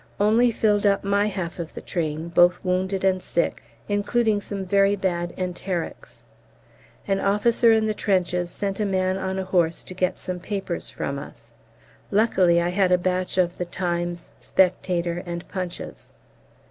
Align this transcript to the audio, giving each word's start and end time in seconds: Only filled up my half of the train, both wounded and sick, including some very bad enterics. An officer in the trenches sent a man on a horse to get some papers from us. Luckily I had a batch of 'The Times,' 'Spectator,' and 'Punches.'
Only 0.19 0.49
filled 0.49 0.87
up 0.87 1.03
my 1.03 1.27
half 1.27 1.59
of 1.59 1.75
the 1.75 1.79
train, 1.81 2.29
both 2.29 2.59
wounded 2.65 3.03
and 3.03 3.21
sick, 3.21 3.61
including 3.87 4.41
some 4.41 4.65
very 4.65 4.95
bad 4.95 5.31
enterics. 5.37 6.23
An 7.07 7.19
officer 7.19 7.71
in 7.71 7.85
the 7.85 7.93
trenches 7.93 8.49
sent 8.49 8.79
a 8.79 8.83
man 8.85 9.15
on 9.19 9.37
a 9.37 9.45
horse 9.45 9.83
to 9.83 9.93
get 9.93 10.17
some 10.17 10.39
papers 10.39 10.89
from 10.89 11.19
us. 11.19 11.51
Luckily 12.09 12.59
I 12.59 12.69
had 12.69 12.91
a 12.91 12.97
batch 12.97 13.37
of 13.37 13.59
'The 13.59 13.65
Times,' 13.65 14.31
'Spectator,' 14.39 15.21
and 15.23 15.47
'Punches.' 15.47 16.09